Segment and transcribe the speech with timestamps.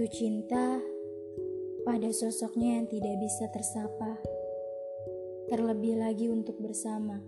[0.00, 0.80] Jatuh cinta
[1.84, 4.16] pada sosoknya yang tidak bisa tersapa,
[5.52, 7.20] terlebih lagi untuk bersama.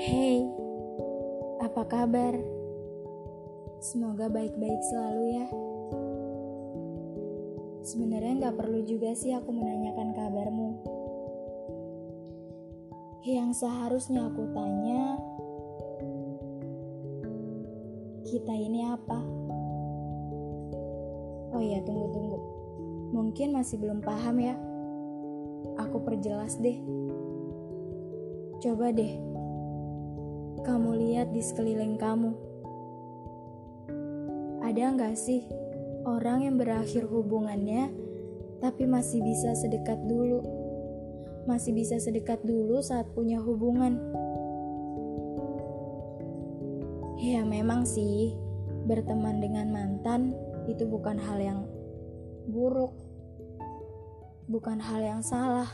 [0.00, 0.48] Hey,
[1.60, 2.40] apa kabar?
[3.84, 5.46] Semoga baik-baik selalu ya.
[7.84, 10.70] Sebenarnya nggak perlu juga sih aku menanyakan kabarmu.
[13.28, 15.20] Yang seharusnya aku tanya,
[18.28, 19.18] kita ini apa?
[21.56, 22.38] Oh iya, tunggu-tunggu.
[23.16, 24.54] Mungkin masih belum paham ya.
[25.80, 26.76] Aku perjelas deh.
[28.60, 29.16] Coba deh,
[30.60, 32.36] kamu lihat di sekeliling kamu.
[34.60, 35.46] Ada nggak sih
[36.04, 37.88] orang yang berakhir hubungannya,
[38.60, 40.44] tapi masih bisa sedekat dulu?
[41.48, 43.96] Masih bisa sedekat dulu saat punya hubungan.
[47.28, 48.32] Ya memang sih,
[48.88, 50.32] berteman dengan mantan
[50.64, 51.60] itu bukan hal yang
[52.48, 52.96] buruk.
[54.48, 55.68] Bukan hal yang salah.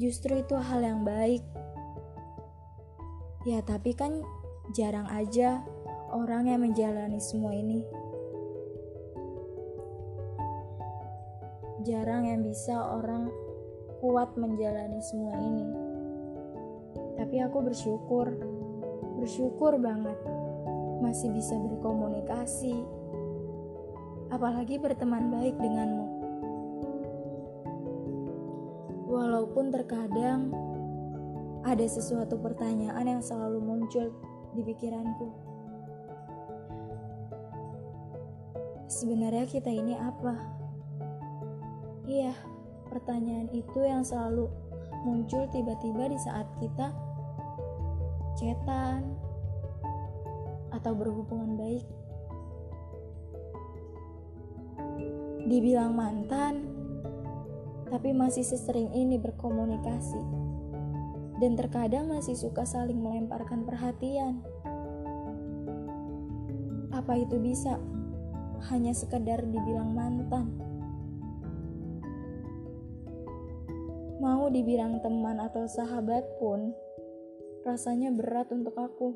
[0.00, 1.44] Justru itu hal yang baik.
[3.44, 4.24] Ya tapi kan
[4.72, 5.60] jarang aja
[6.08, 7.84] orang yang menjalani semua ini.
[11.84, 13.28] Jarang yang bisa orang
[14.00, 15.68] kuat menjalani semua ini.
[17.20, 18.56] Tapi aku bersyukur
[19.18, 20.16] bersyukur banget
[21.02, 22.74] masih bisa berkomunikasi,
[24.30, 26.06] apalagi berteman baik denganmu.
[29.08, 30.52] Walaupun terkadang
[31.66, 34.14] ada sesuatu pertanyaan yang selalu muncul
[34.54, 35.28] di pikiranku.
[38.88, 40.34] Sebenarnya kita ini apa?
[42.08, 42.32] Iya,
[42.88, 44.48] pertanyaan itu yang selalu
[45.04, 46.88] muncul tiba-tiba di saat kita
[48.38, 49.02] cetan,
[50.70, 51.86] atau berhubungan baik.
[55.50, 56.70] Dibilang mantan,
[57.90, 60.22] tapi masih sesering ini berkomunikasi.
[61.38, 64.42] Dan terkadang masih suka saling melemparkan perhatian.
[66.94, 67.78] Apa itu bisa
[68.70, 70.50] hanya sekedar dibilang mantan?
[74.18, 76.74] Mau dibilang teman atau sahabat pun,
[77.68, 79.12] rasanya berat untuk aku.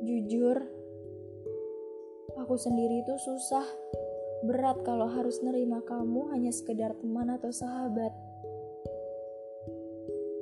[0.00, 0.56] Jujur,
[2.40, 3.68] aku sendiri itu susah,
[4.48, 8.08] berat kalau harus nerima kamu hanya sekedar teman atau sahabat.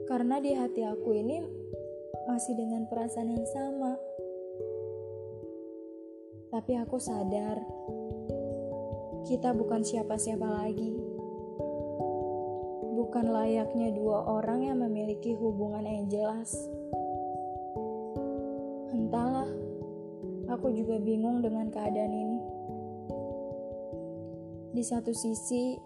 [0.06, 1.42] Karena di hati aku ini
[2.30, 3.98] masih dengan perasaan yang sama.
[6.54, 7.58] Tapi aku sadar,
[9.26, 11.07] kita bukan siapa-siapa lagi
[13.08, 16.52] bukan layaknya dua orang yang memiliki hubungan yang jelas.
[18.92, 19.48] Entahlah,
[20.52, 22.40] aku juga bingung dengan keadaan ini.
[24.76, 25.80] Di satu sisi,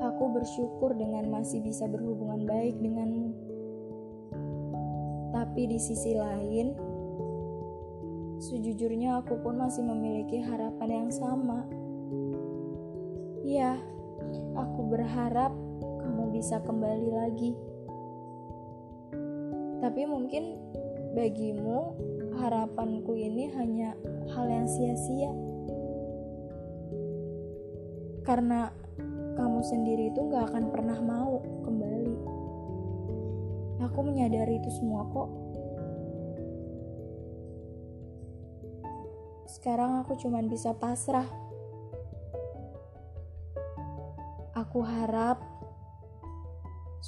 [0.00, 3.28] aku bersyukur dengan masih bisa berhubungan baik denganmu.
[5.36, 6.72] Tapi di sisi lain,
[8.40, 11.68] sejujurnya aku pun masih memiliki harapan yang sama.
[13.44, 13.76] Ya,
[14.56, 15.67] aku berharap
[16.38, 17.50] bisa kembali lagi.
[19.82, 20.54] Tapi mungkin
[21.18, 21.98] bagimu
[22.38, 23.98] harapanku ini hanya
[24.30, 25.34] hal yang sia-sia.
[28.22, 28.70] Karena
[29.34, 32.14] kamu sendiri itu gak akan pernah mau kembali.
[33.90, 35.30] Aku menyadari itu semua kok.
[39.58, 41.26] Sekarang aku cuma bisa pasrah.
[44.54, 45.57] Aku harap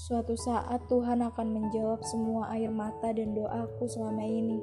[0.01, 4.57] Suatu saat Tuhan akan menjawab semua air mata dan doaku selama ini.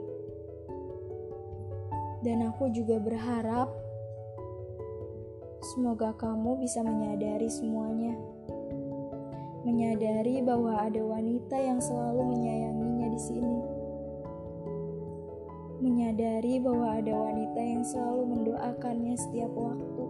[2.25, 3.69] Dan aku juga berharap
[5.61, 8.17] semoga kamu bisa menyadari semuanya.
[9.61, 13.59] Menyadari bahwa ada wanita yang selalu menyayanginya di sini.
[15.85, 20.05] Menyadari bahwa ada wanita yang selalu mendoakannya setiap waktu.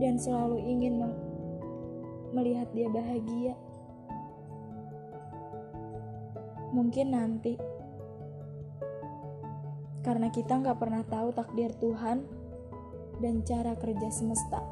[0.00, 1.04] Dan selalu ingin
[2.38, 3.54] melihat dia bahagia.
[6.70, 7.58] Mungkin nanti,
[10.06, 12.22] karena kita nggak pernah tahu takdir Tuhan
[13.18, 14.62] dan cara kerja semesta.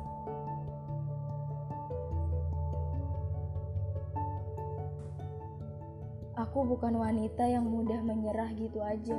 [6.36, 9.16] Aku bukan wanita yang mudah menyerah gitu aja,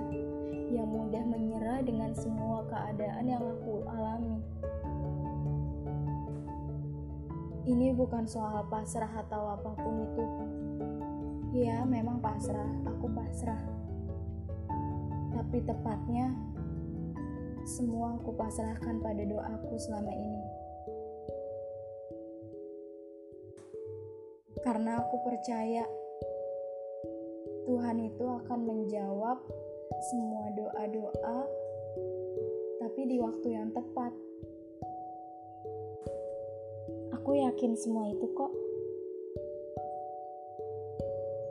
[0.70, 4.38] yang mudah menyerah dengan semua keadaan yang aku alami.
[7.68, 10.26] Ini bukan soal pasrah atau apa pun itu.
[11.52, 13.60] Ya, memang pasrah, aku pasrah.
[15.36, 16.32] Tapi tepatnya,
[17.68, 20.44] semua aku pasrahkan pada doaku selama ini.
[24.64, 25.84] Karena aku percaya
[27.68, 29.44] Tuhan itu akan menjawab
[30.08, 31.40] semua doa-doa,
[32.80, 34.27] tapi di waktu yang tepat.
[37.28, 38.56] Aku yakin semua itu kok.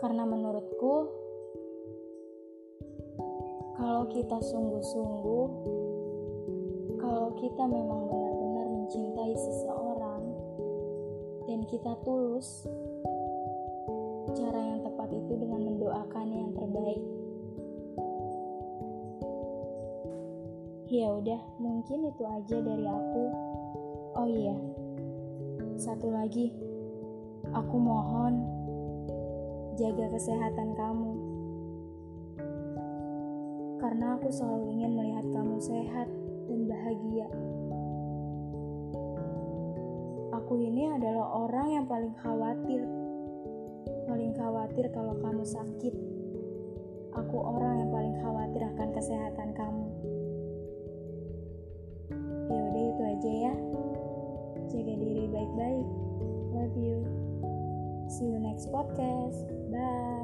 [0.00, 1.05] Karena menurutku,
[3.76, 5.46] kalau kita sungguh-sungguh,
[6.96, 10.25] kalau kita memang benar-benar mencintai seseorang,
[11.44, 12.64] dan kita tulus,
[14.32, 17.05] cara yang tepat itu dengan mendoakan yang terbaik.
[20.88, 23.25] Ya udah, mungkin itu aja dari aku.
[24.17, 24.56] Oh iya,
[25.76, 26.49] satu lagi,
[27.52, 28.40] aku mohon
[29.76, 31.12] jaga kesehatan kamu.
[33.76, 36.08] Karena aku selalu ingin melihat kamu sehat
[36.49, 37.28] dan bahagia.
[40.32, 42.81] Aku ini adalah orang yang paling khawatir.
[44.08, 45.94] Paling khawatir kalau kamu sakit.
[47.12, 49.87] Aku orang yang paling khawatir akan kesehatan kamu.
[52.49, 53.75] Ya udah itu aja ya.
[55.54, 55.87] Baik-baik.
[56.56, 56.98] Love you.
[58.08, 59.46] See you next podcast.
[59.70, 60.15] Bye.